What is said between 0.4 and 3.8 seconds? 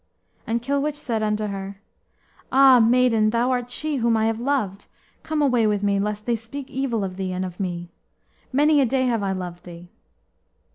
And Kilwich said unto her, "Ah! maiden, thou art